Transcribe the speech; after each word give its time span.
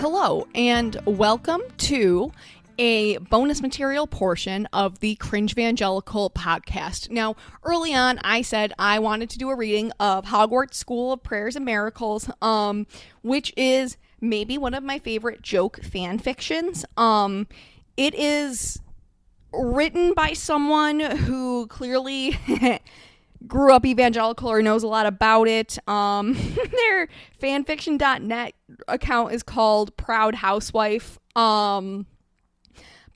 Hello, 0.00 0.48
and 0.54 0.98
welcome 1.04 1.60
to 1.76 2.32
a 2.78 3.18
bonus 3.18 3.60
material 3.60 4.06
portion 4.06 4.64
of 4.72 5.00
the 5.00 5.14
Cringe 5.16 5.52
Evangelical 5.52 6.30
podcast. 6.30 7.10
Now, 7.10 7.36
early 7.64 7.92
on, 7.92 8.18
I 8.24 8.40
said 8.40 8.72
I 8.78 8.98
wanted 8.98 9.28
to 9.28 9.36
do 9.36 9.50
a 9.50 9.54
reading 9.54 9.92
of 10.00 10.24
Hogwarts 10.24 10.72
School 10.72 11.12
of 11.12 11.22
Prayers 11.22 11.54
and 11.54 11.66
Miracles, 11.66 12.30
um, 12.40 12.86
which 13.20 13.52
is 13.58 13.98
maybe 14.22 14.56
one 14.56 14.72
of 14.72 14.82
my 14.82 14.98
favorite 14.98 15.42
joke 15.42 15.80
fan 15.82 16.18
fictions. 16.18 16.86
Um, 16.96 17.46
it 17.98 18.14
is 18.14 18.80
written 19.52 20.14
by 20.14 20.32
someone 20.32 21.00
who 21.00 21.66
clearly 21.66 22.38
grew 23.46 23.72
up 23.72 23.86
evangelical 23.86 24.48
or 24.48 24.62
knows 24.62 24.82
a 24.82 24.88
lot 24.88 25.06
about 25.06 25.48
it. 25.48 25.78
Um, 25.88 26.34
their 26.70 27.08
fanfiction.net 27.40 28.54
account 28.88 29.32
is 29.32 29.42
called 29.42 29.96
Proud 29.96 30.34
Housewife. 30.34 31.18
Um, 31.36 32.06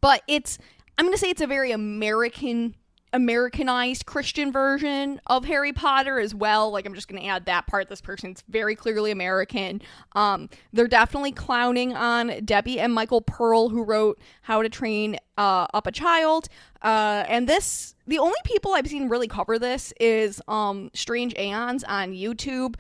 but 0.01 0.23
it's, 0.27 0.59
I'm 0.99 1.05
going 1.05 1.15
to 1.15 1.19
say 1.19 1.31
it's 1.31 1.43
a 1.43 1.47
very 1.47 1.73
American 1.73 2.75
Americanized 3.15 4.07
Christian 4.07 4.51
version 4.51 5.21
of 5.29 5.45
Harry 5.45 5.73
Potter 5.73 6.19
as 6.19 6.35
well. 6.35 6.73
Like 6.73 6.85
I'm 6.85 6.95
just 6.95 7.07
going 7.07 7.23
to 7.23 7.29
add 7.29 7.47
that 7.47 7.69
part. 7.69 7.89
This 7.89 8.01
person's 8.01 8.43
very 8.49 8.75
clearly 8.75 9.13
American. 9.13 9.81
Um, 10.13 10.51
they're 10.73 10.89
definitely 10.89 11.31
clowning 11.31 11.95
on 11.95 12.45
Debbie 12.45 12.81
and 12.81 12.93
Michael 12.93 13.23
Pearl, 13.23 13.69
who 13.69 13.85
wrote 13.85 14.21
How 14.43 14.63
to 14.63 14.69
Train 14.69 15.17
uh, 15.39 15.69
Up 15.73 15.87
a 15.87 15.93
Child. 15.93 16.49
Uh, 16.83 17.25
and 17.29 17.49
this, 17.49 17.95
the 18.09 18.19
only 18.19 18.39
people 18.45 18.73
I've 18.73 18.89
seen 18.89 19.09
really 19.09 19.29
cover 19.29 19.61
this 19.61 19.95
is 20.01 20.43
um, 20.49 20.91
Strange 20.93 21.35
Aeons 21.39 21.85
on 21.85 22.13
YouTube, 22.13 22.75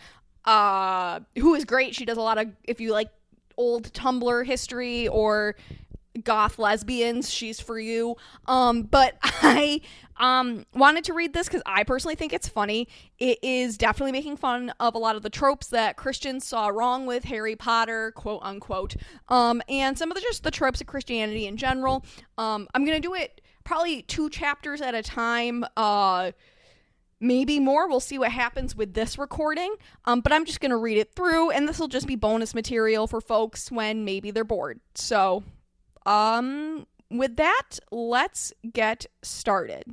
uh, 0.47 1.21
who 1.39 1.55
is 1.55 1.65
great. 1.65 1.95
She 1.95 2.05
does 2.05 2.19
a 2.19 2.23
lot 2.23 2.39
of 2.39 2.49
if 2.65 2.81
you 2.81 2.91
like 2.91 3.09
old 3.57 3.93
Tumblr 3.93 4.45
history 4.45 5.07
or 5.07 5.55
goth 6.23 6.59
lesbians 6.59 7.31
she's 7.31 7.61
for 7.61 7.79
you 7.79 8.17
um 8.47 8.83
but 8.83 9.17
i 9.23 9.81
um 10.19 10.65
wanted 10.75 11.03
to 11.05 11.13
read 11.13 11.33
this 11.33 11.49
because 11.49 11.63
i 11.67 11.83
personally 11.83 12.15
think 12.15 12.33
it's 12.33 12.49
funny 12.49 12.87
it 13.19 13.39
is 13.43 13.77
definitely 13.77 14.13
making 14.13 14.37
fun 14.37 14.73
of 14.79 14.95
a 14.95 14.99
lot 14.99 15.17
of 15.17 15.23
the 15.23 15.31
tropes 15.31 15.69
that 15.69 15.97
christians 15.97 16.47
saw 16.47 16.69
wrong 16.69 17.07
with 17.07 17.25
harry 17.25 17.57
potter 17.57 18.13
quote 18.13 18.41
unquote 18.43 18.95
um 19.29 19.61
and 19.69 19.99
some 19.99 20.11
of 20.11 20.15
the 20.15 20.21
just 20.21 20.45
the 20.45 20.51
tropes 20.51 20.81
of 20.81 20.87
christianity 20.87 21.47
in 21.47 21.57
general 21.57 22.05
um 22.39 22.69
i'm 22.75 22.85
gonna 22.85 23.01
do 23.01 23.15
it 23.15 23.41
probably 23.65 24.03
two 24.03 24.31
chapters 24.31 24.81
at 24.81 24.95
a 24.95 25.03
time 25.03 25.65
uh 25.77 26.31
maybe 27.21 27.59
more. 27.59 27.89
We'll 27.89 28.01
see 28.01 28.19
what 28.19 28.31
happens 28.31 28.77
with 28.77 28.95
this 28.95 29.19
recording. 29.19 29.75
Um, 30.05 30.21
but 30.21 30.33
I'm 30.33 30.45
just 30.45 30.61
going 30.61 30.71
to 30.71 30.77
read 30.77 30.99
it 30.99 31.15
through, 31.15 31.51
and 31.51 31.69
this 31.69 31.79
will 31.79 31.89
just 31.89 32.07
be 32.07 32.17
bonus 32.17 32.55
material 32.55 33.07
for 33.07 33.21
folks 33.21 33.71
when 33.73 34.05
maybe 34.05 34.31
they're 34.31 34.45
bored. 34.45 34.81
So 34.95 35.43
um, 36.07 36.87
with 37.11 37.37
that, 37.37 37.79
let's 37.91 38.53
get 38.73 39.07
started. 39.23 39.85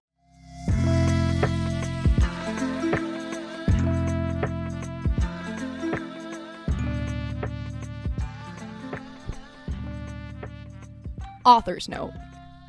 Author's 11.43 11.89
Note 11.89 12.11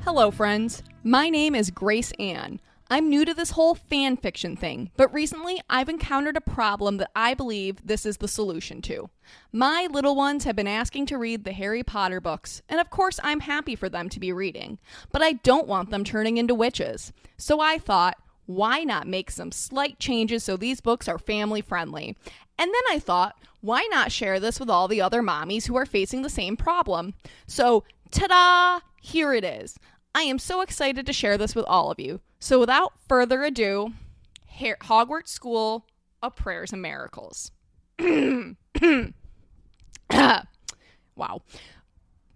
Hello, 0.04 0.30
friends. 0.32 0.82
My 1.04 1.28
name 1.28 1.54
is 1.54 1.70
Grace 1.70 2.10
Ann. 2.18 2.60
I'm 2.92 3.08
new 3.08 3.24
to 3.24 3.32
this 3.32 3.52
whole 3.52 3.74
fan 3.74 4.18
fiction 4.18 4.54
thing, 4.54 4.90
but 4.98 5.14
recently 5.14 5.62
I've 5.70 5.88
encountered 5.88 6.36
a 6.36 6.42
problem 6.42 6.98
that 6.98 7.10
I 7.16 7.32
believe 7.32 7.78
this 7.82 8.04
is 8.04 8.18
the 8.18 8.28
solution 8.28 8.82
to. 8.82 9.08
My 9.50 9.88
little 9.90 10.14
ones 10.14 10.44
have 10.44 10.56
been 10.56 10.68
asking 10.68 11.06
to 11.06 11.16
read 11.16 11.44
the 11.44 11.54
Harry 11.54 11.82
Potter 11.82 12.20
books, 12.20 12.60
and 12.68 12.78
of 12.78 12.90
course 12.90 13.18
I'm 13.22 13.40
happy 13.40 13.76
for 13.76 13.88
them 13.88 14.10
to 14.10 14.20
be 14.20 14.30
reading, 14.30 14.78
but 15.10 15.22
I 15.22 15.32
don't 15.32 15.66
want 15.66 15.88
them 15.88 16.04
turning 16.04 16.36
into 16.36 16.54
witches. 16.54 17.14
So 17.38 17.60
I 17.60 17.78
thought, 17.78 18.18
why 18.44 18.84
not 18.84 19.06
make 19.06 19.30
some 19.30 19.52
slight 19.52 19.98
changes 19.98 20.44
so 20.44 20.58
these 20.58 20.82
books 20.82 21.08
are 21.08 21.18
family 21.18 21.62
friendly? 21.62 22.14
And 22.58 22.68
then 22.68 22.82
I 22.90 22.98
thought, 22.98 23.36
why 23.62 23.88
not 23.90 24.12
share 24.12 24.38
this 24.38 24.60
with 24.60 24.68
all 24.68 24.86
the 24.86 25.00
other 25.00 25.22
mommies 25.22 25.66
who 25.66 25.78
are 25.78 25.86
facing 25.86 26.20
the 26.20 26.28
same 26.28 26.58
problem? 26.58 27.14
So, 27.46 27.84
ta 28.10 28.26
da! 28.26 28.80
Here 29.00 29.32
it 29.32 29.44
is. 29.44 29.78
I 30.14 30.24
am 30.24 30.38
so 30.38 30.60
excited 30.60 31.06
to 31.06 31.14
share 31.14 31.38
this 31.38 31.54
with 31.54 31.64
all 31.64 31.90
of 31.90 31.98
you. 31.98 32.20
So, 32.42 32.58
without 32.58 32.94
further 33.06 33.44
ado, 33.44 33.92
Hogwarts 34.58 35.28
School 35.28 35.86
of 36.20 36.34
Prayers 36.34 36.72
and 36.72 36.82
Miracles. 36.82 37.52
wow. 41.14 41.40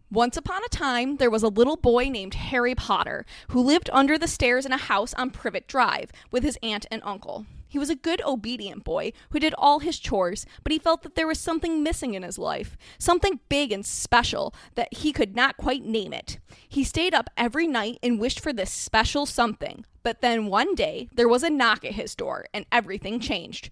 Once 0.09 0.37
upon 0.37 0.63
a 0.63 0.69
time, 0.69 1.17
there 1.17 1.29
was 1.29 1.43
a 1.43 1.49
little 1.49 1.77
boy 1.77 2.09
named 2.09 2.35
Harry 2.35 2.77
Potter 2.77 3.27
who 3.49 3.61
lived 3.61 3.91
under 3.93 4.17
the 4.17 4.29
stairs 4.29 4.65
in 4.65 4.71
a 4.71 4.77
house 4.77 5.13
on 5.15 5.33
Privet 5.33 5.67
Drive 5.67 6.13
with 6.31 6.45
his 6.45 6.57
aunt 6.63 6.87
and 6.89 7.03
uncle. 7.05 7.45
He 7.69 7.79
was 7.79 7.91
a 7.91 7.97
good, 7.97 8.23
obedient 8.25 8.85
boy 8.85 9.13
who 9.31 9.41
did 9.41 9.55
all 9.59 9.81
his 9.81 9.99
chores, 9.99 10.47
but 10.63 10.73
he 10.73 10.79
felt 10.79 11.03
that 11.03 11.17
there 11.17 11.27
was 11.27 11.41
something 11.41 11.83
missing 11.83 12.15
in 12.15 12.23
his 12.23 12.39
life, 12.39 12.77
something 12.97 13.41
big 13.49 13.73
and 13.73 13.85
special 13.85 14.55
that 14.77 14.95
he 14.95 15.13
could 15.13 15.35
not 15.35 15.57
quite 15.57 15.85
name 15.85 16.13
it. 16.13 16.39
He 16.69 16.85
stayed 16.85 17.13
up 17.13 17.29
every 17.37 17.67
night 17.67 17.99
and 18.03 18.21
wished 18.21 18.39
for 18.39 18.53
this 18.53 18.71
special 18.71 19.27
something, 19.27 19.85
but 20.07 20.21
then 20.21 20.47
one 20.47 20.77
day 20.77 21.09
there 21.13 21.27
was 21.27 21.43
a 21.43 21.51
knock 21.51 21.85
at 21.85 21.95
his 21.95 22.15
door 22.15 22.47
and 22.55 22.65
everything 22.71 23.19
changed. 23.19 23.71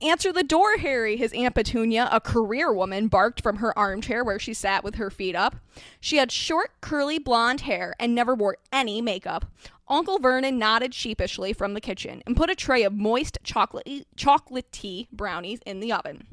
Answer 0.00 0.32
the 0.32 0.42
door, 0.42 0.78
Harry, 0.78 1.18
his 1.18 1.34
Aunt 1.34 1.54
Petunia, 1.54 2.08
a 2.10 2.18
career 2.18 2.72
woman, 2.72 3.08
barked 3.08 3.42
from 3.42 3.56
her 3.56 3.78
armchair 3.78 4.24
where 4.24 4.38
she 4.38 4.54
sat 4.54 4.82
with 4.82 4.94
her 4.94 5.10
feet 5.10 5.36
up. 5.36 5.56
She 6.00 6.16
had 6.16 6.32
short, 6.32 6.70
curly 6.80 7.18
blonde 7.18 7.60
hair 7.60 7.94
and 8.00 8.14
never 8.14 8.34
wore 8.34 8.56
any 8.72 9.02
makeup. 9.02 9.44
Uncle 9.86 10.18
Vernon 10.18 10.58
nodded 10.58 10.94
sheepishly 10.94 11.52
from 11.52 11.74
the 11.74 11.80
kitchen 11.82 12.22
and 12.26 12.38
put 12.38 12.48
a 12.48 12.54
tray 12.54 12.84
of 12.84 12.94
moist 12.94 13.36
chocolate 13.44 14.06
chocolatey 14.16 15.08
brownies 15.12 15.60
in 15.66 15.80
the 15.80 15.92
oven. 15.92 16.26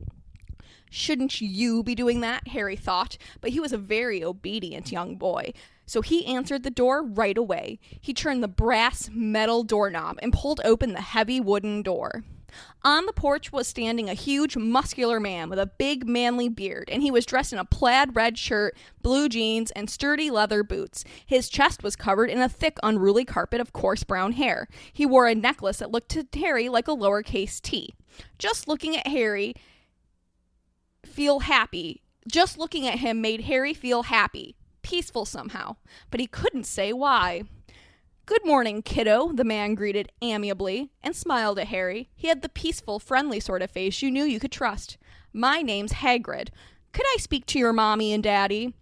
Shouldn't 0.90 1.42
you 1.42 1.84
be 1.84 1.96
doing 1.96 2.22
that? 2.22 2.48
Harry 2.50 2.76
thought, 2.76 3.18
but 3.42 3.52
he 3.52 3.60
was 3.60 3.74
a 3.74 3.78
very 3.78 4.24
obedient 4.24 4.92
young 4.92 5.16
boy. 5.16 5.54
So 5.86 6.02
he 6.02 6.26
answered 6.26 6.64
the 6.64 6.70
door 6.70 7.04
right 7.04 7.38
away. 7.38 7.80
He 8.02 8.14
turned 8.14 8.44
the 8.44 8.48
brass 8.48 9.10
metal 9.12 9.64
doorknob 9.64 10.20
and 10.22 10.34
pulled 10.34 10.62
open 10.64 10.94
the 10.94 11.02
heavy 11.02 11.40
wooden 11.40 11.82
door. 11.82 12.24
On 12.84 13.06
the 13.06 13.14
porch 13.14 13.52
was 13.52 13.68
standing 13.68 14.10
a 14.10 14.14
huge, 14.14 14.56
muscular 14.56 15.20
man 15.20 15.50
with 15.50 15.60
a 15.60 15.66
big, 15.66 16.08
manly 16.08 16.50
beard, 16.50 16.90
and 16.90 17.04
he 17.04 17.12
was 17.12 17.26
dressed 17.26 17.54
in 17.54 17.60
a 17.60 17.66
plaid 17.66 18.16
red 18.16 18.38
shirt, 18.38 18.76
blue 19.02 19.28
jeans, 19.30 19.72
and 19.72 19.90
sturdy 19.90 20.32
leather 20.32 20.64
boots. 20.64 21.04
His 21.26 21.50
chest 21.50 21.84
was 21.84 21.96
covered 21.96 22.30
in 22.30 22.42
a 22.42 22.50
thick, 22.50 22.78
unruly 22.84 23.26
carpet 23.26 23.62
of 23.62 23.74
coarse 23.74 24.04
brown 24.04 24.34
hair. 24.34 24.68
He 24.92 25.06
wore 25.06 25.28
a 25.28 25.36
necklace 25.36 25.78
that 25.78 25.92
looked 25.92 26.10
to 26.10 26.26
Harry 26.40 26.70
like 26.70 26.88
a 26.88 26.96
lowercase 26.96 27.62
t. 27.62 27.94
Just 28.38 28.68
looking 28.68 28.96
at 28.96 29.08
Harry, 29.08 29.54
feel 31.18 31.40
happy. 31.40 32.04
Just 32.32 32.60
looking 32.60 32.86
at 32.88 33.00
him 33.00 33.20
made 33.20 33.46
Harry 33.46 33.74
feel 33.74 34.04
happy, 34.04 34.56
peaceful 34.84 35.26
somehow, 35.26 35.76
but 36.12 36.20
he 36.20 36.28
couldn't 36.28 36.66
say 36.66 36.94
why. 36.94 37.42
Good 38.28 38.46
morning, 38.46 38.84
kiddo, 38.84 39.32
the 39.34 39.44
man 39.44 39.74
greeted 39.74 40.12
amiably 40.22 40.92
and 41.02 41.16
smiled 41.16 41.58
at 41.58 41.70
Harry. 41.70 42.12
He 42.16 42.28
had 42.28 42.44
the 42.44 42.50
peaceful, 42.50 43.00
friendly 43.00 43.40
sort 43.40 43.64
of 43.64 43.72
face 43.72 44.04
you 44.04 44.12
knew 44.12 44.26
you 44.26 44.40
could 44.40 44.52
trust. 44.52 45.00
My 45.34 45.64
name's 45.64 45.94
Hagrid. 45.94 46.50
Could 46.94 47.06
I 47.08 47.18
speak 47.18 47.48
to 47.48 47.58
your 47.58 47.74
mommy 47.74 48.14
and 48.14 48.22
daddy? 48.22 48.76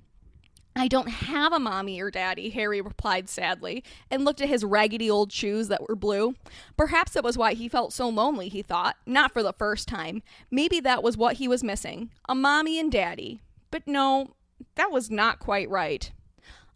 I 0.78 0.90
don't 0.90 1.08
have 1.08 1.54
a 1.54 1.60
mommy 1.60 2.02
or 2.02 2.12
daddy, 2.12 2.50
Harry 2.50 2.82
replied 2.82 3.30
sadly, 3.30 3.84
and 4.12 4.26
looked 4.26 4.42
at 4.42 4.50
his 4.50 4.66
raggedy 4.66 5.10
old 5.10 5.32
shoes 5.32 5.70
that 5.70 5.88
were 5.88 5.96
blue. 5.96 6.36
Perhaps 6.76 7.14
that 7.14 7.24
was 7.24 7.38
why 7.38 7.54
he 7.54 7.70
felt 7.70 7.94
so 7.94 8.10
lonely, 8.10 8.50
he 8.50 8.62
thought, 8.62 8.98
not 9.06 9.32
for 9.32 9.42
the 9.42 9.54
first 9.54 9.88
time. 9.88 10.22
Maybe 10.52 10.82
that 10.82 11.02
was 11.02 11.16
what 11.16 11.38
he 11.38 11.48
was 11.48 11.64
missing 11.64 12.12
a 12.28 12.36
mommy 12.36 12.78
and 12.78 12.92
daddy. 12.92 13.40
But 13.72 13.88
no, 13.88 14.36
that 14.76 14.92
was 14.92 15.10
not 15.10 15.40
quite 15.40 15.70
right. 15.70 16.12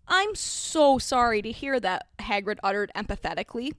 I'm 0.07 0.33
so 0.33 0.97
sorry 0.97 1.41
to 1.41 1.51
hear 1.51 1.79
that, 1.79 2.07
Hagrid 2.19 2.57
uttered 2.63 2.91
empathetically. 2.95 3.74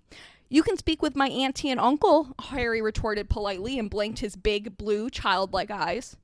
You 0.49 0.63
can 0.63 0.77
speak 0.77 1.01
with 1.01 1.17
my 1.17 1.29
auntie 1.29 1.71
and 1.71 1.81
uncle, 1.81 2.35
Harry 2.41 2.83
retorted 2.83 3.31
politely 3.31 3.79
and 3.79 3.89
blinked 3.89 4.19
his 4.19 4.37
big, 4.37 4.77
blue, 4.77 5.09
childlike 5.09 5.71
eyes. 5.71 6.17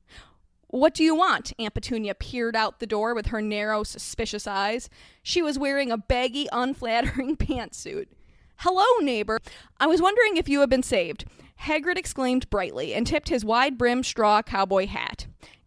What 0.69 0.95
do 0.95 1.05
you 1.05 1.15
want? 1.15 1.53
Aunt 1.59 1.75
Petunia 1.75 2.15
peered 2.15 2.57
out 2.57 2.81
the 2.81 2.87
door 2.87 3.15
with 3.15 3.27
her 3.27 3.41
narrow, 3.41 3.83
suspicious 3.83 4.47
eyes. 4.47 4.89
She 5.23 5.43
was 5.43 5.59
wearing 5.59 5.91
a 5.91 5.97
baggy, 5.97 6.49
unflattering 6.53 7.37
pantsuit. 7.39 8.07
Hello, 8.59 8.85
neighbor. 9.01 9.39
I 9.79 9.87
was 9.87 10.03
wondering 10.03 10.37
if 10.37 10.49
you 10.49 10.61
had 10.61 10.71
been 10.71 10.83
saved. 10.83 11.25
Hagrid 11.63 11.97
exclaimed 11.97 12.51
brightly 12.51 12.95
and 12.95 13.07
tipped 13.07 13.29
his 13.29 13.45
wide 13.45 13.79
brimmed 13.79 14.07
straw 14.07 14.43
cowboy 14.43 14.87
hat. 14.87 15.27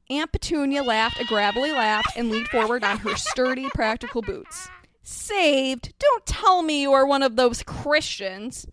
Aunt 0.10 0.32
Petunia 0.32 0.84
laughed 0.84 1.20
a 1.20 1.26
gravelly 1.26 1.72
laugh 1.72 2.06
and 2.16 2.30
leaned 2.30 2.48
forward 2.48 2.84
on 2.84 2.98
her 2.98 3.16
sturdy, 3.16 3.70
practical 3.70 4.22
boots. 4.22 4.68
Saved? 5.04 5.94
Don't 6.00 6.26
tell 6.26 6.62
me 6.62 6.82
you 6.82 6.92
are 6.94 7.06
one 7.06 7.24
of 7.24 7.36
those 7.36 7.64
Christians. 7.64 8.68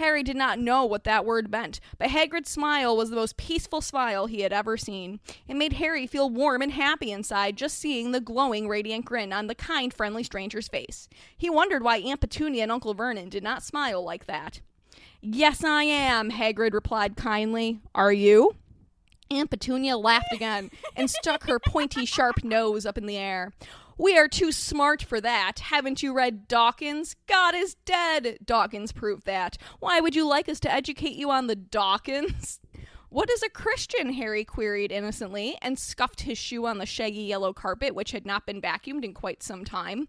Harry 0.00 0.22
did 0.22 0.36
not 0.36 0.58
know 0.58 0.82
what 0.82 1.04
that 1.04 1.26
word 1.26 1.50
meant, 1.50 1.78
but 1.98 2.08
Hagrid's 2.08 2.48
smile 2.48 2.96
was 2.96 3.10
the 3.10 3.16
most 3.16 3.36
peaceful 3.36 3.82
smile 3.82 4.26
he 4.26 4.40
had 4.40 4.52
ever 4.52 4.78
seen. 4.78 5.20
It 5.46 5.56
made 5.56 5.74
Harry 5.74 6.06
feel 6.06 6.30
warm 6.30 6.62
and 6.62 6.72
happy 6.72 7.12
inside 7.12 7.56
just 7.56 7.78
seeing 7.78 8.10
the 8.10 8.20
glowing, 8.20 8.66
radiant 8.66 9.04
grin 9.04 9.30
on 9.30 9.46
the 9.46 9.54
kind, 9.54 9.92
friendly 9.92 10.24
stranger's 10.24 10.68
face. 10.68 11.06
He 11.36 11.50
wondered 11.50 11.82
why 11.82 11.98
Aunt 11.98 12.20
Petunia 12.20 12.62
and 12.62 12.72
Uncle 12.72 12.94
Vernon 12.94 13.28
did 13.28 13.42
not 13.42 13.62
smile 13.62 14.02
like 14.02 14.24
that. 14.24 14.60
Yes, 15.20 15.62
I 15.62 15.82
am, 15.82 16.30
Hagrid 16.30 16.72
replied 16.72 17.14
kindly. 17.14 17.80
Are 17.94 18.12
you? 18.12 18.56
Aunt 19.30 19.50
Petunia 19.50 19.98
laughed 19.98 20.32
again 20.32 20.70
and 20.96 21.10
stuck 21.10 21.44
her 21.46 21.58
pointy, 21.58 22.06
sharp 22.06 22.42
nose 22.42 22.86
up 22.86 22.96
in 22.96 23.04
the 23.04 23.18
air. 23.18 23.52
We 24.00 24.16
are 24.16 24.28
too 24.28 24.50
smart 24.50 25.02
for 25.02 25.20
that. 25.20 25.58
Haven't 25.58 26.02
you 26.02 26.14
read 26.14 26.48
Dawkins? 26.48 27.16
God 27.26 27.54
is 27.54 27.74
dead. 27.84 28.38
Dawkins 28.42 28.92
proved 28.92 29.26
that. 29.26 29.58
Why 29.78 30.00
would 30.00 30.16
you 30.16 30.26
like 30.26 30.48
us 30.48 30.58
to 30.60 30.72
educate 30.72 31.16
you 31.16 31.30
on 31.30 31.48
the 31.48 31.56
Dawkins? 31.56 32.60
What 33.10 33.28
is 33.28 33.42
a 33.42 33.48
Christian? 33.48 34.12
Harry 34.12 34.44
queried 34.44 34.92
innocently 34.92 35.58
and 35.60 35.76
scuffed 35.76 36.20
his 36.20 36.38
shoe 36.38 36.64
on 36.64 36.78
the 36.78 36.86
shaggy 36.86 37.22
yellow 37.22 37.52
carpet, 37.52 37.92
which 37.92 38.12
had 38.12 38.24
not 38.24 38.46
been 38.46 38.62
vacuumed 38.62 39.02
in 39.02 39.14
quite 39.14 39.42
some 39.42 39.64
time. 39.64 40.06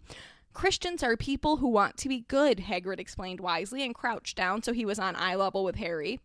Christians 0.53 1.01
are 1.01 1.17
people 1.17 1.57
who 1.57 1.67
want 1.67 1.97
to 1.97 2.07
be 2.07 2.25
good, 2.27 2.59
Hagrid 2.59 2.99
explained 2.99 3.39
wisely 3.39 3.83
and 3.83 3.95
crouched 3.95 4.37
down 4.37 4.61
so 4.61 4.71
he 4.71 4.85
was 4.85 4.99
on 4.99 5.15
eye 5.15 5.33
level 5.33 5.63
with 5.63 5.77
Harry. 5.77 6.19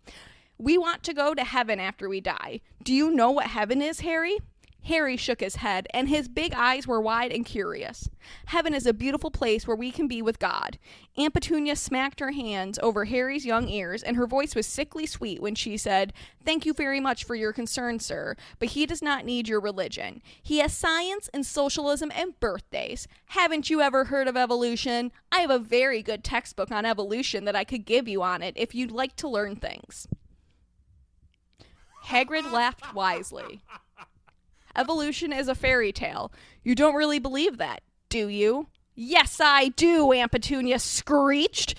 We 0.59 0.77
want 0.77 1.03
to 1.05 1.15
go 1.15 1.33
to 1.33 1.45
heaven 1.45 1.81
after 1.81 2.11
we 2.11 2.21
die. 2.21 2.61
Do 2.83 2.93
you 2.93 3.11
know 3.11 3.31
what 3.31 3.47
heaven 3.47 3.81
is, 3.81 4.01
Harry? 4.01 4.37
Harry 4.87 5.17
shook 5.17 5.41
his 5.41 5.57
head, 5.57 5.89
and 5.91 6.09
his 6.09 6.29
big 6.29 6.55
eyes 6.55 6.87
were 6.87 7.01
wide 7.01 7.33
and 7.33 7.45
curious. 7.45 8.09
Heaven 8.47 8.73
is 8.73 8.87
a 8.87 8.93
beautiful 8.93 9.33
place 9.33 9.67
where 9.67 9.77
we 9.77 9.91
can 9.91 10.07
be 10.07 10.23
with 10.23 10.39
God. 10.39 10.79
Aunt 11.17 11.35
Petunia 11.35 11.75
smacked 11.75 12.21
her 12.21 12.31
hands 12.31 12.79
over 12.81 13.05
Harry's 13.05 13.45
young 13.45 13.69
ears, 13.69 14.05
and 14.05 14.17
her 14.17 14.29
voice 14.29 14.55
was 14.55 14.65
sickly 14.65 15.05
sweet 15.05 15.43
when 15.43 15.57
she 15.57 15.77
said, 15.77 16.13
Thank 16.45 16.65
you 16.65 16.73
very 16.73 17.01
much 17.01 17.25
for 17.25 17.35
your 17.35 17.53
concern, 17.53 17.99
sir, 17.99 18.37
but 18.61 18.69
he 18.69 18.87
does 18.87 19.03
not 19.03 19.25
need 19.25 19.49
your 19.49 19.59
religion. 19.59 20.23
He 20.41 20.59
has 20.59 20.73
science 20.73 21.29
and 21.35 21.45
socialism 21.45 22.13
and 22.15 22.39
birthdays. 22.39 23.09
Haven't 23.27 23.69
you 23.69 23.81
ever 23.81 24.05
heard 24.05 24.29
of 24.29 24.37
evolution? 24.37 25.11
I 25.33 25.41
have 25.41 25.51
a 25.51 25.59
very 25.59 26.01
good 26.01 26.23
textbook 26.23 26.71
on 26.71 26.87
evolution 26.87 27.45
that 27.47 27.57
I 27.57 27.65
could 27.65 27.87
give 27.87 28.07
you 28.07 28.23
on 28.23 28.41
it 28.41 28.55
if 28.57 28.73
you'd 28.73 28.93
like 28.93 29.17
to 29.17 29.29
learn 29.29 29.57
things. 29.57 30.07
Hagrid 32.05 32.53
laughed 32.53 32.95
wisely. 32.95 33.63
Evolution 34.77 35.33
is 35.33 35.49
a 35.49 35.55
fairy 35.55 35.93
tale. 35.93 36.33
You 36.63 36.75
don't 36.75 36.95
really 36.95 37.19
believe 37.19 37.59
that, 37.59 37.83
do 38.09 38.29
you? 38.29 38.69
Yes, 38.95 39.41
I 39.41 39.69
do, 39.69 40.13
Aunt 40.13 40.33
Petunia 40.33 40.79
screeched. 40.79 41.75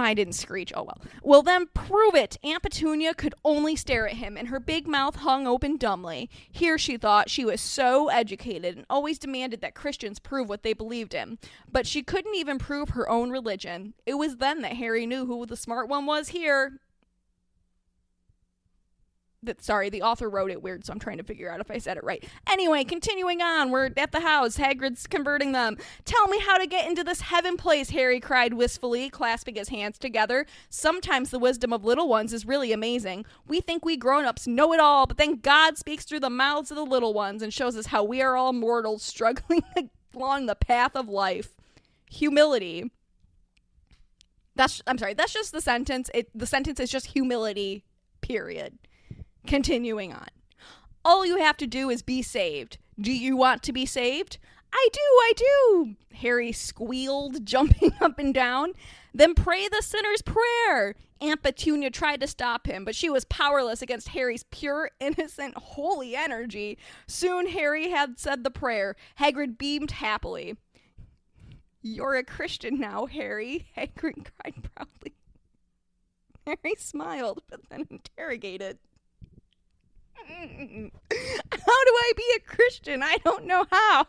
I 0.00 0.14
didn't 0.14 0.34
screech. 0.34 0.72
Oh 0.74 0.82
well. 0.82 1.00
Well, 1.22 1.42
then 1.42 1.68
prove 1.72 2.14
it. 2.14 2.36
Aunt 2.42 2.62
Petunia 2.62 3.14
could 3.14 3.34
only 3.44 3.76
stare 3.76 4.08
at 4.08 4.16
him, 4.16 4.36
and 4.36 4.48
her 4.48 4.60
big 4.60 4.86
mouth 4.86 5.16
hung 5.16 5.46
open 5.46 5.76
dumbly. 5.76 6.30
Here, 6.50 6.78
she 6.78 6.96
thought, 6.96 7.30
she 7.30 7.44
was 7.44 7.60
so 7.60 8.08
educated 8.08 8.76
and 8.76 8.86
always 8.90 9.18
demanded 9.18 9.60
that 9.60 9.74
Christians 9.74 10.18
prove 10.18 10.48
what 10.48 10.62
they 10.62 10.72
believed 10.72 11.14
in. 11.14 11.38
But 11.70 11.86
she 11.86 12.02
couldn't 12.02 12.34
even 12.34 12.58
prove 12.58 12.90
her 12.90 13.08
own 13.08 13.30
religion. 13.30 13.94
It 14.06 14.14
was 14.14 14.36
then 14.36 14.62
that 14.62 14.74
Harry 14.74 15.06
knew 15.06 15.26
who 15.26 15.46
the 15.46 15.56
smart 15.56 15.88
one 15.88 16.06
was 16.06 16.28
here 16.28 16.80
that 19.46 19.62
sorry, 19.62 19.90
the 19.90 20.02
author 20.02 20.28
wrote 20.28 20.50
it 20.50 20.62
weird, 20.62 20.84
so 20.84 20.92
I'm 20.92 20.98
trying 20.98 21.18
to 21.18 21.24
figure 21.24 21.50
out 21.50 21.60
if 21.60 21.70
I 21.70 21.78
said 21.78 21.96
it 21.96 22.04
right. 22.04 22.24
Anyway, 22.50 22.84
continuing 22.84 23.40
on, 23.40 23.70
we're 23.70 23.90
at 23.96 24.12
the 24.12 24.20
house. 24.20 24.56
Hagrid's 24.56 25.06
converting 25.06 25.52
them. 25.52 25.76
Tell 26.04 26.26
me 26.28 26.38
how 26.40 26.58
to 26.58 26.66
get 26.66 26.88
into 26.88 27.04
this 27.04 27.22
heaven 27.22 27.56
place, 27.56 27.90
Harry 27.90 28.20
cried 28.20 28.54
wistfully, 28.54 29.10
clasping 29.10 29.56
his 29.56 29.68
hands 29.68 29.98
together. 29.98 30.46
Sometimes 30.68 31.30
the 31.30 31.38
wisdom 31.38 31.72
of 31.72 31.84
little 31.84 32.08
ones 32.08 32.32
is 32.32 32.46
really 32.46 32.72
amazing. 32.72 33.24
We 33.46 33.60
think 33.60 33.84
we 33.84 33.96
grown-ups 33.96 34.46
know 34.46 34.72
it 34.72 34.80
all, 34.80 35.06
but 35.06 35.16
then 35.16 35.36
God 35.36 35.78
speaks 35.78 36.04
through 36.04 36.20
the 36.20 36.30
mouths 36.30 36.70
of 36.70 36.76
the 36.76 36.84
little 36.84 37.12
ones 37.14 37.42
and 37.42 37.52
shows 37.52 37.76
us 37.76 37.86
how 37.86 38.04
we 38.04 38.22
are 38.22 38.36
all 38.36 38.52
mortals 38.52 39.02
struggling 39.14 39.62
along 40.14 40.46
the 40.46 40.54
path 40.54 40.94
of 40.94 41.08
life. 41.08 41.54
Humility. 42.10 42.90
That's 44.56 44.82
I'm 44.86 44.98
sorry, 44.98 45.14
that's 45.14 45.32
just 45.32 45.52
the 45.52 45.60
sentence. 45.60 46.10
It 46.14 46.28
the 46.34 46.46
sentence 46.46 46.78
is 46.78 46.90
just 46.90 47.06
humility. 47.06 47.84
Period. 48.20 48.78
Continuing 49.46 50.12
on. 50.12 50.28
All 51.04 51.26
you 51.26 51.38
have 51.38 51.56
to 51.58 51.66
do 51.66 51.90
is 51.90 52.02
be 52.02 52.22
saved. 52.22 52.78
Do 52.98 53.12
you 53.12 53.36
want 53.36 53.62
to 53.64 53.72
be 53.72 53.84
saved? 53.84 54.38
I 54.72 54.88
do, 54.92 55.00
I 55.00 55.32
do. 55.36 55.96
Harry 56.14 56.52
squealed, 56.52 57.44
jumping 57.46 57.92
up 58.00 58.18
and 58.18 58.32
down. 58.32 58.72
Then 59.12 59.34
pray 59.34 59.68
the 59.68 59.82
sinner's 59.82 60.22
prayer. 60.22 60.96
Aunt 61.20 61.42
Petunia 61.42 61.90
tried 61.90 62.20
to 62.20 62.26
stop 62.26 62.66
him, 62.66 62.84
but 62.84 62.96
she 62.96 63.08
was 63.08 63.24
powerless 63.24 63.82
against 63.82 64.08
Harry's 64.08 64.44
pure, 64.50 64.90
innocent, 64.98 65.56
holy 65.56 66.16
energy. 66.16 66.76
Soon 67.06 67.46
Harry 67.48 67.90
had 67.90 68.18
said 68.18 68.42
the 68.42 68.50
prayer. 68.50 68.96
Hagrid 69.20 69.56
beamed 69.56 69.92
happily. 69.92 70.56
You're 71.80 72.16
a 72.16 72.24
Christian 72.24 72.80
now, 72.80 73.06
Harry, 73.06 73.68
Hagrid 73.76 74.26
cried 74.36 74.68
proudly. 74.74 75.14
Harry 76.46 76.74
smiled, 76.76 77.42
but 77.48 77.60
then 77.70 77.86
interrogated. 77.90 78.78
How 80.16 81.84
do 81.84 81.92
I 81.96 82.12
be 82.16 82.24
a 82.36 82.40
Christian? 82.40 83.02
I 83.02 83.18
don't 83.24 83.46
know 83.46 83.66
how. 83.70 84.06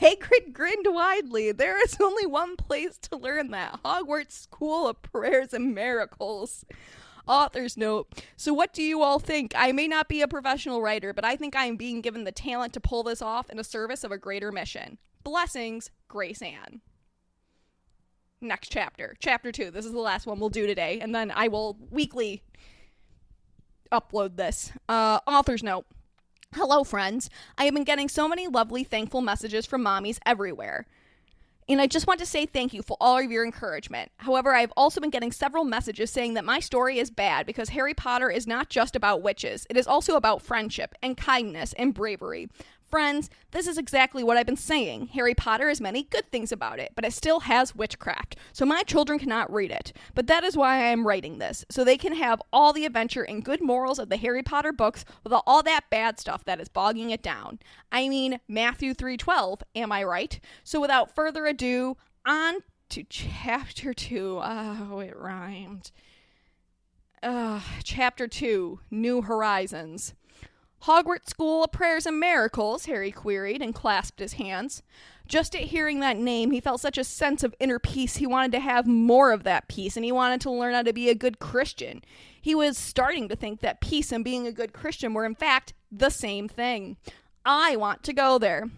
Hagrid 0.00 0.52
grinned 0.52 0.86
widely. 0.88 1.52
There 1.52 1.82
is 1.82 1.96
only 2.00 2.26
one 2.26 2.56
place 2.56 2.98
to 2.98 3.16
learn 3.16 3.50
that 3.50 3.80
Hogwarts 3.84 4.32
School 4.32 4.88
of 4.88 5.02
Prayers 5.02 5.52
and 5.52 5.74
Miracles. 5.74 6.64
Author's 7.26 7.76
note. 7.76 8.24
So, 8.36 8.52
what 8.52 8.72
do 8.72 8.82
you 8.82 9.02
all 9.02 9.20
think? 9.20 9.52
I 9.56 9.70
may 9.72 9.86
not 9.86 10.08
be 10.08 10.22
a 10.22 10.28
professional 10.28 10.82
writer, 10.82 11.12
but 11.12 11.24
I 11.24 11.36
think 11.36 11.54
I 11.54 11.66
am 11.66 11.76
being 11.76 12.00
given 12.00 12.24
the 12.24 12.32
talent 12.32 12.72
to 12.72 12.80
pull 12.80 13.04
this 13.04 13.22
off 13.22 13.48
in 13.48 13.58
a 13.58 13.64
service 13.64 14.02
of 14.02 14.10
a 14.10 14.18
greater 14.18 14.50
mission. 14.50 14.98
Blessings, 15.22 15.90
Grace 16.08 16.42
Ann. 16.42 16.80
Next 18.40 18.72
chapter. 18.72 19.14
Chapter 19.20 19.52
two. 19.52 19.70
This 19.70 19.86
is 19.86 19.92
the 19.92 20.00
last 20.00 20.26
one 20.26 20.40
we'll 20.40 20.48
do 20.48 20.66
today, 20.66 20.98
and 21.00 21.14
then 21.14 21.30
I 21.30 21.46
will 21.46 21.78
weekly 21.90 22.42
upload 23.90 24.36
this. 24.36 24.72
Uh, 24.88 25.20
author's 25.26 25.62
note. 25.62 25.86
Hello, 26.54 26.84
friends. 26.84 27.30
I 27.56 27.64
have 27.64 27.74
been 27.74 27.84
getting 27.84 28.08
so 28.08 28.28
many 28.28 28.46
lovely, 28.46 28.84
thankful 28.84 29.22
messages 29.22 29.64
from 29.64 29.82
mommies 29.82 30.18
everywhere. 30.26 30.86
And 31.68 31.80
I 31.80 31.86
just 31.86 32.06
want 32.06 32.20
to 32.20 32.26
say 32.26 32.44
thank 32.44 32.74
you 32.74 32.82
for 32.82 32.96
all 33.00 33.18
of 33.18 33.30
your 33.30 33.44
encouragement. 33.44 34.10
However, 34.18 34.54
I've 34.54 34.72
also 34.76 35.00
been 35.00 35.10
getting 35.10 35.32
several 35.32 35.64
messages 35.64 36.10
saying 36.10 36.34
that 36.34 36.44
my 36.44 36.58
story 36.60 36.98
is 36.98 37.10
bad 37.10 37.46
because 37.46 37.70
Harry 37.70 37.94
Potter 37.94 38.30
is 38.30 38.46
not 38.46 38.68
just 38.68 38.96
about 38.96 39.22
witches, 39.22 39.66
it 39.70 39.76
is 39.76 39.86
also 39.86 40.16
about 40.16 40.42
friendship 40.42 40.94
and 41.02 41.16
kindness 41.16 41.72
and 41.74 41.94
bravery. 41.94 42.48
Friends, 42.92 43.30
this 43.52 43.66
is 43.66 43.78
exactly 43.78 44.22
what 44.22 44.36
I've 44.36 44.44
been 44.44 44.54
saying. 44.54 45.06
Harry 45.14 45.32
Potter 45.34 45.70
has 45.70 45.80
many 45.80 46.02
good 46.02 46.30
things 46.30 46.52
about 46.52 46.78
it, 46.78 46.92
but 46.94 47.06
it 47.06 47.14
still 47.14 47.40
has 47.40 47.74
witchcraft, 47.74 48.36
so 48.52 48.66
my 48.66 48.82
children 48.82 49.18
cannot 49.18 49.50
read 49.50 49.70
it. 49.70 49.94
But 50.14 50.26
that 50.26 50.44
is 50.44 50.58
why 50.58 50.74
I 50.74 50.88
am 50.88 51.06
writing 51.06 51.38
this, 51.38 51.64
so 51.70 51.84
they 51.84 51.96
can 51.96 52.14
have 52.14 52.42
all 52.52 52.74
the 52.74 52.84
adventure 52.84 53.22
and 53.22 53.42
good 53.42 53.62
morals 53.62 53.98
of 53.98 54.10
the 54.10 54.18
Harry 54.18 54.42
Potter 54.42 54.72
books 54.72 55.06
without 55.24 55.42
all 55.46 55.62
that 55.62 55.88
bad 55.88 56.20
stuff 56.20 56.44
that 56.44 56.60
is 56.60 56.68
bogging 56.68 57.08
it 57.08 57.22
down. 57.22 57.60
I 57.90 58.10
mean, 58.10 58.40
Matthew 58.46 58.92
3:12, 58.92 59.62
am 59.74 59.90
I 59.90 60.04
right? 60.04 60.38
So 60.62 60.78
without 60.78 61.14
further 61.14 61.46
ado, 61.46 61.96
on 62.26 62.56
to 62.90 63.04
chapter 63.04 63.94
2. 63.94 64.38
Oh, 64.44 64.98
it 65.00 65.16
rhymed. 65.16 65.92
Uh, 67.22 67.60
chapter 67.82 68.28
2, 68.28 68.80
New 68.90 69.22
Horizons. 69.22 70.12
Hogwarts 70.84 71.28
School 71.28 71.62
of 71.62 71.70
Prayers 71.70 72.06
and 72.06 72.18
Miracles? 72.18 72.86
Harry 72.86 73.12
queried 73.12 73.62
and 73.62 73.72
clasped 73.72 74.18
his 74.18 74.32
hands. 74.32 74.82
Just 75.28 75.54
at 75.54 75.62
hearing 75.62 76.00
that 76.00 76.16
name, 76.16 76.50
he 76.50 76.60
felt 76.60 76.80
such 76.80 76.98
a 76.98 77.04
sense 77.04 77.44
of 77.44 77.54
inner 77.60 77.78
peace. 77.78 78.16
He 78.16 78.26
wanted 78.26 78.50
to 78.52 78.60
have 78.60 78.84
more 78.88 79.30
of 79.30 79.44
that 79.44 79.68
peace, 79.68 79.96
and 79.96 80.04
he 80.04 80.10
wanted 80.10 80.40
to 80.40 80.50
learn 80.50 80.74
how 80.74 80.82
to 80.82 80.92
be 80.92 81.08
a 81.08 81.14
good 81.14 81.38
Christian. 81.38 82.02
He 82.40 82.56
was 82.56 82.76
starting 82.76 83.28
to 83.28 83.36
think 83.36 83.60
that 83.60 83.80
peace 83.80 84.10
and 84.10 84.24
being 84.24 84.48
a 84.48 84.52
good 84.52 84.72
Christian 84.72 85.14
were, 85.14 85.24
in 85.24 85.36
fact, 85.36 85.72
the 85.92 86.10
same 86.10 86.48
thing. 86.48 86.96
I 87.46 87.76
want 87.76 88.02
to 88.02 88.12
go 88.12 88.38
there. 88.38 88.68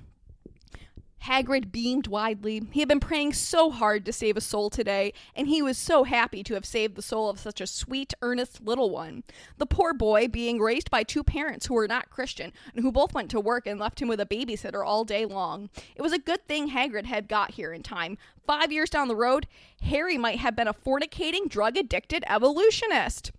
Hagrid 1.24 1.72
beamed 1.72 2.06
widely. 2.06 2.62
He 2.70 2.80
had 2.80 2.88
been 2.88 3.00
praying 3.00 3.32
so 3.32 3.70
hard 3.70 4.04
to 4.04 4.12
save 4.12 4.36
a 4.36 4.42
soul 4.42 4.68
today, 4.68 5.14
and 5.34 5.48
he 5.48 5.62
was 5.62 5.78
so 5.78 6.04
happy 6.04 6.42
to 6.42 6.52
have 6.52 6.66
saved 6.66 6.96
the 6.96 7.02
soul 7.02 7.30
of 7.30 7.40
such 7.40 7.62
a 7.62 7.66
sweet, 7.66 8.12
earnest 8.20 8.62
little 8.62 8.90
one. 8.90 9.24
The 9.56 9.64
poor 9.64 9.94
boy 9.94 10.28
being 10.28 10.60
raised 10.60 10.90
by 10.90 11.02
two 11.02 11.24
parents 11.24 11.64
who 11.66 11.74
were 11.74 11.88
not 11.88 12.10
Christian 12.10 12.52
and 12.74 12.84
who 12.84 12.92
both 12.92 13.14
went 13.14 13.30
to 13.30 13.40
work 13.40 13.66
and 13.66 13.80
left 13.80 14.02
him 14.02 14.08
with 14.08 14.20
a 14.20 14.26
babysitter 14.26 14.84
all 14.84 15.04
day 15.04 15.24
long. 15.24 15.70
It 15.96 16.02
was 16.02 16.12
a 16.12 16.18
good 16.18 16.46
thing 16.46 16.68
Hagrid 16.68 17.06
had 17.06 17.26
got 17.26 17.52
here 17.52 17.72
in 17.72 17.82
time. 17.82 18.18
Five 18.46 18.70
years 18.70 18.90
down 18.90 19.08
the 19.08 19.16
road, 19.16 19.46
Harry 19.80 20.18
might 20.18 20.40
have 20.40 20.54
been 20.54 20.68
a 20.68 20.74
fornicating, 20.74 21.48
drug 21.48 21.78
addicted 21.78 22.24
evolutionist. 22.28 23.32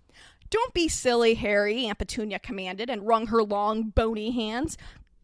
Don't 0.50 0.74
be 0.74 0.88
silly, 0.88 1.36
Harry, 1.36 1.86
Aunt 1.86 2.00
Petunia 2.00 2.40
commanded 2.40 2.90
and 2.90 3.06
wrung 3.06 3.28
her 3.28 3.44
long, 3.44 3.90
bony 3.90 4.32
hands. 4.32 4.78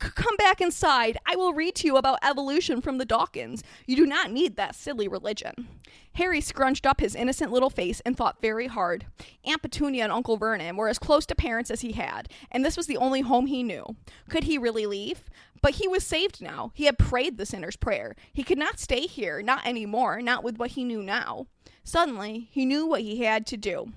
Come 0.09 0.35
back 0.37 0.61
inside. 0.61 1.17
I 1.25 1.35
will 1.35 1.53
read 1.53 1.75
to 1.75 1.87
you 1.87 1.97
about 1.97 2.19
evolution 2.23 2.81
from 2.81 2.97
the 2.97 3.05
Dawkins. 3.05 3.63
You 3.85 3.95
do 3.95 4.05
not 4.05 4.31
need 4.31 4.55
that 4.55 4.75
silly 4.75 5.07
religion. 5.07 5.67
Harry 6.13 6.41
scrunched 6.41 6.85
up 6.85 6.99
his 6.99 7.15
innocent 7.15 7.51
little 7.51 7.69
face 7.69 8.01
and 8.01 8.17
thought 8.17 8.41
very 8.41 8.67
hard. 8.67 9.05
Aunt 9.45 9.61
Petunia 9.61 10.03
and 10.03 10.11
Uncle 10.11 10.37
Vernon 10.37 10.75
were 10.75 10.89
as 10.89 10.99
close 10.99 11.25
to 11.27 11.35
parents 11.35 11.71
as 11.71 11.81
he 11.81 11.93
had, 11.93 12.27
and 12.51 12.65
this 12.65 12.75
was 12.75 12.87
the 12.87 12.97
only 12.97 13.21
home 13.21 13.45
he 13.45 13.63
knew. 13.63 13.95
Could 14.29 14.43
he 14.43 14.57
really 14.57 14.85
leave? 14.85 15.23
But 15.61 15.75
he 15.75 15.87
was 15.87 16.05
saved 16.05 16.41
now. 16.41 16.71
He 16.73 16.85
had 16.85 16.97
prayed 16.97 17.37
the 17.37 17.45
sinner's 17.45 17.75
prayer. 17.75 18.15
He 18.33 18.43
could 18.43 18.57
not 18.57 18.79
stay 18.79 19.01
here, 19.01 19.41
not 19.41 19.65
anymore, 19.65 20.21
not 20.21 20.43
with 20.43 20.57
what 20.57 20.71
he 20.71 20.83
knew 20.83 21.03
now. 21.03 21.47
Suddenly, 21.83 22.49
he 22.51 22.65
knew 22.65 22.85
what 22.85 23.01
he 23.01 23.23
had 23.23 23.45
to 23.47 23.57
do. 23.57 23.93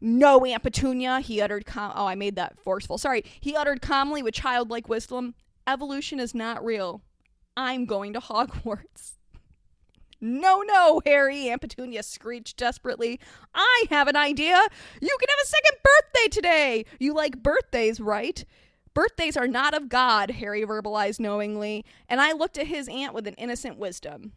No, 0.00 0.44
Aunt 0.44 0.62
Petunia, 0.62 1.20
he 1.20 1.40
uttered 1.40 1.66
com- 1.66 1.92
Oh, 1.94 2.06
I 2.06 2.14
made 2.14 2.36
that 2.36 2.58
forceful. 2.58 2.98
Sorry. 2.98 3.24
He 3.40 3.56
uttered 3.56 3.80
calmly 3.80 4.22
with 4.22 4.34
childlike 4.34 4.88
wisdom, 4.88 5.34
evolution 5.66 6.20
is 6.20 6.34
not 6.34 6.64
real. 6.64 7.02
I'm 7.56 7.86
going 7.86 8.12
to 8.12 8.20
Hogwarts. 8.20 9.12
No, 10.18 10.62
no, 10.62 11.02
Harry, 11.04 11.50
Aunt 11.50 11.60
Petunia 11.60 12.02
screeched 12.02 12.56
desperately. 12.56 13.20
I 13.54 13.84
have 13.90 14.08
an 14.08 14.16
idea. 14.16 14.56
You 15.00 15.16
can 15.20 15.28
have 15.28 15.44
a 15.44 15.46
second 15.46 15.76
birthday 15.84 16.28
today. 16.28 16.84
You 16.98 17.12
like 17.12 17.42
birthdays, 17.42 18.00
right? 18.00 18.42
Birthdays 18.94 19.36
are 19.36 19.46
not 19.46 19.74
of 19.74 19.90
God, 19.90 20.30
Harry 20.30 20.62
verbalized 20.62 21.20
knowingly, 21.20 21.84
and 22.08 22.18
I 22.18 22.32
looked 22.32 22.56
at 22.56 22.66
his 22.66 22.88
aunt 22.88 23.12
with 23.12 23.26
an 23.26 23.34
innocent 23.34 23.76
wisdom. 23.76 24.32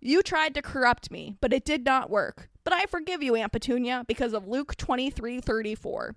You 0.00 0.20
tried 0.20 0.52
to 0.54 0.62
corrupt 0.62 1.12
me, 1.12 1.36
but 1.40 1.52
it 1.52 1.64
did 1.64 1.84
not 1.84 2.10
work. 2.10 2.48
But 2.68 2.76
I 2.76 2.84
forgive 2.84 3.22
you, 3.22 3.34
Aunt 3.34 3.50
Petunia, 3.50 4.04
because 4.06 4.34
of 4.34 4.46
Luke 4.46 4.76
23:34. 4.76 6.14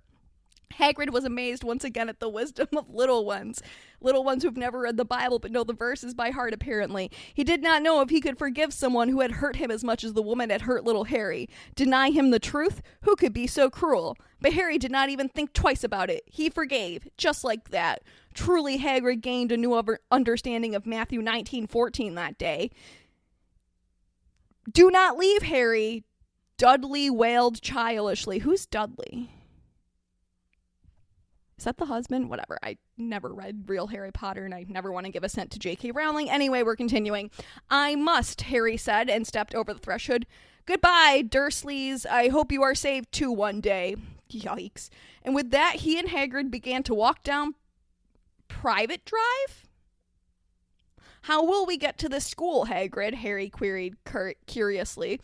Hagrid 0.74 1.08
was 1.08 1.24
amazed 1.24 1.64
once 1.64 1.82
again 1.82 2.10
at 2.10 2.20
the 2.20 2.28
wisdom 2.28 2.68
of 2.76 2.90
little 2.90 3.24
ones. 3.24 3.62
Little 4.02 4.22
ones 4.22 4.42
who've 4.42 4.54
never 4.54 4.80
read 4.80 4.98
the 4.98 5.04
Bible 5.06 5.38
but 5.38 5.50
know 5.50 5.64
the 5.64 5.72
verses 5.72 6.12
by 6.12 6.28
heart, 6.28 6.52
apparently. 6.52 7.10
He 7.32 7.42
did 7.42 7.62
not 7.62 7.80
know 7.80 8.02
if 8.02 8.10
he 8.10 8.20
could 8.20 8.36
forgive 8.36 8.74
someone 8.74 9.08
who 9.08 9.20
had 9.20 9.30
hurt 9.30 9.56
him 9.56 9.70
as 9.70 9.82
much 9.82 10.04
as 10.04 10.12
the 10.12 10.20
woman 10.20 10.50
had 10.50 10.60
hurt 10.60 10.84
little 10.84 11.04
Harry. 11.04 11.48
Deny 11.74 12.10
him 12.10 12.32
the 12.32 12.38
truth? 12.38 12.82
Who 13.04 13.16
could 13.16 13.32
be 13.32 13.46
so 13.46 13.70
cruel? 13.70 14.18
But 14.38 14.52
Harry 14.52 14.76
did 14.76 14.92
not 14.92 15.08
even 15.08 15.30
think 15.30 15.54
twice 15.54 15.82
about 15.82 16.10
it. 16.10 16.22
He 16.26 16.50
forgave, 16.50 17.08
just 17.16 17.44
like 17.44 17.70
that. 17.70 18.02
Truly, 18.34 18.78
Hagrid 18.78 19.22
gained 19.22 19.52
a 19.52 19.56
new 19.56 19.82
understanding 20.10 20.74
of 20.74 20.84
Matthew 20.84 21.22
19:14 21.22 22.14
that 22.16 22.36
day. 22.36 22.70
Do 24.70 24.90
not 24.90 25.16
leave, 25.16 25.44
Harry. 25.44 26.04
Dudley 26.62 27.10
wailed 27.10 27.60
childishly. 27.60 28.38
Who's 28.38 28.66
Dudley? 28.66 29.28
Is 31.58 31.64
that 31.64 31.76
the 31.76 31.86
husband? 31.86 32.30
Whatever. 32.30 32.56
I 32.62 32.78
never 32.96 33.34
read 33.34 33.64
real 33.66 33.88
Harry 33.88 34.12
Potter 34.12 34.44
and 34.44 34.54
I 34.54 34.64
never 34.68 34.92
want 34.92 35.06
to 35.06 35.10
give 35.10 35.24
a 35.24 35.28
cent 35.28 35.50
to 35.50 35.58
J.K. 35.58 35.90
Rowling. 35.90 36.30
Anyway, 36.30 36.62
we're 36.62 36.76
continuing. 36.76 37.32
I 37.68 37.96
must, 37.96 38.42
Harry 38.42 38.76
said 38.76 39.10
and 39.10 39.26
stepped 39.26 39.56
over 39.56 39.74
the 39.74 39.80
threshold. 39.80 40.24
Goodbye, 40.64 41.24
Dursleys. 41.28 42.06
I 42.06 42.28
hope 42.28 42.52
you 42.52 42.62
are 42.62 42.76
saved 42.76 43.10
too 43.10 43.32
one 43.32 43.60
day. 43.60 43.96
Yikes. 44.30 44.88
And 45.24 45.34
with 45.34 45.50
that, 45.50 45.78
he 45.80 45.98
and 45.98 46.10
Hagrid 46.10 46.52
began 46.52 46.84
to 46.84 46.94
walk 46.94 47.24
down 47.24 47.56
Privet 48.46 49.04
Drive? 49.04 49.66
How 51.22 51.44
will 51.44 51.64
we 51.66 51.76
get 51.76 51.98
to 51.98 52.08
the 52.08 52.20
school, 52.20 52.66
Hagrid? 52.66 53.14
Harry 53.14 53.48
queried 53.48 53.96
cur- 54.04 54.34
curiously. 54.46 55.20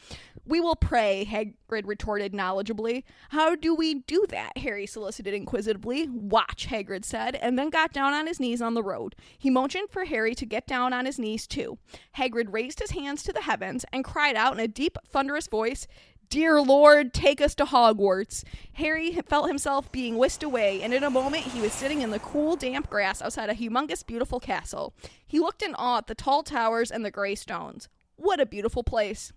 We 0.49 0.61
will 0.61 0.77
pray, 0.77 1.27
Hagrid 1.31 1.87
retorted 1.87 2.33
knowledgeably. 2.33 3.05
How 3.29 3.55
do 3.55 3.75
we 3.75 3.93
do 3.95 4.25
that? 4.31 4.57
Harry 4.57 4.87
solicited 4.87 5.35
inquisitively. 5.35 6.09
Watch, 6.09 6.69
Hagrid 6.69 7.05
said, 7.05 7.35
and 7.35 7.59
then 7.59 7.69
got 7.69 7.93
down 7.93 8.15
on 8.15 8.27
his 8.27 8.41
knees 8.41 8.63
on 8.63 8.73
the 8.73 8.83
road. 8.83 9.15
He 9.39 9.51
motioned 9.51 9.91
for 9.91 10.07
Harry 10.07 10.35
to 10.35 10.47
get 10.47 10.67
down 10.67 10.95
on 10.95 11.05
his 11.05 11.19
knees 11.19 11.47
too. 11.47 11.77
Hagrid 12.17 12.51
raised 12.51 12.81
his 12.81 12.93
hands 12.93 13.23
to 13.25 13.33
the 13.35 13.43
heavens 13.43 13.85
and 13.93 14.03
cried 14.03 14.37
out 14.37 14.55
in 14.55 14.61
a 14.61 14.67
deep, 14.67 14.97
thunderous 15.07 15.49
voice, 15.49 15.87
Dear 16.31 16.63
Lord, 16.63 17.13
take 17.13 17.43
us 17.43 17.55
to 17.57 17.65
Hogwarts. 17.65 18.43
Harry 18.75 19.13
felt 19.27 19.49
himself 19.49 19.93
being 19.93 20.17
whisked 20.17 20.43
away, 20.43 20.83
and 20.83 20.93
in 20.93 21.03
a 21.03 21.11
moment 21.11 21.45
he 21.45 21.61
was 21.61 21.73
sitting 21.73 22.03
in 22.03 22.11
the 22.11 22.19
cool, 22.19 22.55
damp 22.55 22.89
grass 22.89 23.21
outside 23.23 23.49
a 23.49 23.55
humongous, 23.55 24.05
beautiful 24.05 24.41
castle. 24.41 24.95
He 25.27 25.41
looked 25.41 25.63
in 25.63 25.75
awe 25.75 25.99
at 25.99 26.07
the 26.07 26.15
tall 26.15 26.43
towers 26.43 26.91
and 26.91 27.03
the 27.03 27.11
gray 27.11 27.35
stones. 27.35 27.89
What 28.17 28.41
a 28.41 28.47
beautiful 28.47 28.83
place! 28.83 29.33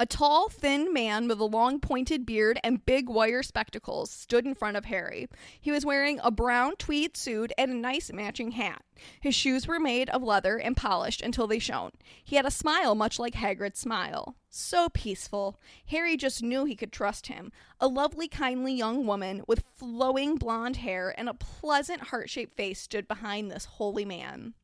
A 0.00 0.06
tall, 0.06 0.48
thin 0.48 0.92
man 0.92 1.28
with 1.28 1.38
a 1.38 1.44
long, 1.44 1.78
pointed 1.78 2.26
beard 2.26 2.58
and 2.64 2.84
big 2.84 3.08
wire 3.08 3.44
spectacles 3.44 4.10
stood 4.10 4.44
in 4.44 4.56
front 4.56 4.76
of 4.76 4.86
Harry. 4.86 5.28
He 5.60 5.70
was 5.70 5.86
wearing 5.86 6.18
a 6.20 6.32
brown 6.32 6.74
tweed 6.76 7.16
suit 7.16 7.52
and 7.56 7.70
a 7.70 7.76
nice 7.76 8.12
matching 8.12 8.50
hat. 8.50 8.82
His 9.20 9.36
shoes 9.36 9.68
were 9.68 9.78
made 9.78 10.10
of 10.10 10.20
leather 10.20 10.58
and 10.58 10.76
polished 10.76 11.22
until 11.22 11.46
they 11.46 11.60
shone. 11.60 11.92
He 12.24 12.34
had 12.34 12.44
a 12.44 12.50
smile 12.50 12.96
much 12.96 13.20
like 13.20 13.34
Hagrid's 13.34 13.78
smile. 13.78 14.34
So 14.50 14.88
peaceful. 14.88 15.60
Harry 15.86 16.16
just 16.16 16.42
knew 16.42 16.64
he 16.64 16.74
could 16.74 16.92
trust 16.92 17.28
him. 17.28 17.52
A 17.78 17.86
lovely, 17.86 18.26
kindly 18.26 18.74
young 18.74 19.06
woman 19.06 19.44
with 19.46 19.62
flowing 19.76 20.34
blonde 20.34 20.78
hair 20.78 21.14
and 21.16 21.28
a 21.28 21.34
pleasant, 21.34 22.08
heart 22.08 22.28
shaped 22.28 22.56
face 22.56 22.80
stood 22.80 23.06
behind 23.06 23.48
this 23.48 23.64
holy 23.64 24.04
man. 24.04 24.54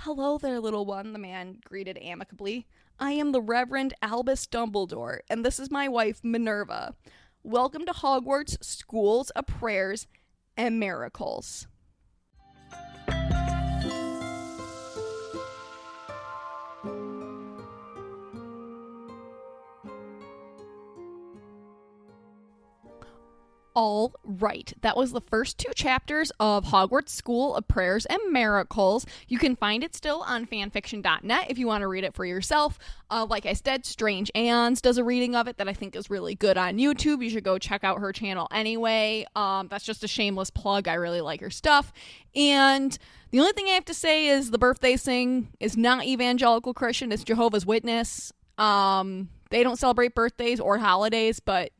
Hello 0.00 0.38
there, 0.38 0.60
little 0.60 0.84
one, 0.84 1.12
the 1.12 1.18
man 1.18 1.58
greeted 1.64 1.98
amicably. 1.98 2.68
I 2.98 3.12
am 3.12 3.32
the 3.32 3.42
Reverend 3.42 3.92
Albus 4.00 4.46
Dumbledore, 4.46 5.18
and 5.28 5.44
this 5.44 5.60
is 5.60 5.70
my 5.70 5.86
wife, 5.86 6.20
Minerva. 6.22 6.94
Welcome 7.42 7.84
to 7.84 7.92
Hogwarts 7.92 8.64
Schools 8.64 9.28
of 9.30 9.46
Prayers 9.46 10.06
and 10.56 10.80
Miracles. 10.80 11.66
All 23.76 24.14
right. 24.24 24.72
That 24.80 24.96
was 24.96 25.12
the 25.12 25.20
first 25.20 25.58
two 25.58 25.70
chapters 25.74 26.32
of 26.40 26.64
Hogwarts 26.64 27.10
School 27.10 27.54
of 27.54 27.68
Prayers 27.68 28.06
and 28.06 28.18
Miracles. 28.30 29.04
You 29.28 29.38
can 29.38 29.54
find 29.54 29.84
it 29.84 29.94
still 29.94 30.22
on 30.22 30.46
fanfiction.net 30.46 31.50
if 31.50 31.58
you 31.58 31.66
want 31.66 31.82
to 31.82 31.86
read 31.86 32.02
it 32.02 32.14
for 32.14 32.24
yourself. 32.24 32.78
Uh, 33.10 33.26
like 33.28 33.44
I 33.44 33.52
said, 33.52 33.84
Strange 33.84 34.30
Aeons 34.34 34.80
does 34.80 34.96
a 34.96 35.04
reading 35.04 35.36
of 35.36 35.46
it 35.46 35.58
that 35.58 35.68
I 35.68 35.74
think 35.74 35.94
is 35.94 36.08
really 36.08 36.34
good 36.34 36.56
on 36.56 36.78
YouTube. 36.78 37.22
You 37.22 37.28
should 37.28 37.44
go 37.44 37.58
check 37.58 37.84
out 37.84 38.00
her 38.00 38.12
channel 38.12 38.48
anyway. 38.50 39.26
Um, 39.36 39.68
that's 39.68 39.84
just 39.84 40.02
a 40.02 40.08
shameless 40.08 40.48
plug. 40.48 40.88
I 40.88 40.94
really 40.94 41.20
like 41.20 41.42
her 41.42 41.50
stuff. 41.50 41.92
And 42.34 42.96
the 43.30 43.40
only 43.40 43.52
thing 43.52 43.66
I 43.66 43.72
have 43.72 43.84
to 43.84 43.94
say 43.94 44.28
is 44.28 44.52
the 44.52 44.58
birthday 44.58 44.96
sing 44.96 45.48
is 45.60 45.76
not 45.76 46.06
evangelical 46.06 46.72
Christian, 46.72 47.12
it's 47.12 47.24
Jehovah's 47.24 47.66
Witness. 47.66 48.32
Um, 48.56 49.28
they 49.50 49.62
don't 49.62 49.78
celebrate 49.78 50.14
birthdays 50.14 50.60
or 50.60 50.78
holidays, 50.78 51.40
but 51.40 51.72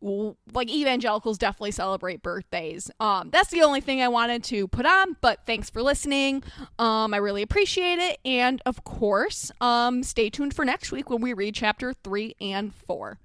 like 0.00 0.70
evangelicals 0.70 1.38
definitely 1.38 1.72
celebrate 1.72 2.22
birthdays. 2.22 2.90
Um, 3.00 3.30
that's 3.30 3.50
the 3.50 3.62
only 3.62 3.80
thing 3.80 4.00
I 4.00 4.08
wanted 4.08 4.44
to 4.44 4.68
put 4.68 4.86
on, 4.86 5.16
but 5.20 5.40
thanks 5.46 5.70
for 5.70 5.82
listening. 5.82 6.42
Um, 6.78 7.12
I 7.12 7.18
really 7.18 7.42
appreciate 7.42 7.98
it. 7.98 8.18
And 8.24 8.62
of 8.64 8.84
course, 8.84 9.50
um, 9.60 10.02
stay 10.02 10.30
tuned 10.30 10.54
for 10.54 10.64
next 10.64 10.92
week 10.92 11.10
when 11.10 11.20
we 11.20 11.32
read 11.32 11.54
chapter 11.54 11.92
three 11.92 12.36
and 12.40 12.74
four. 12.74 13.18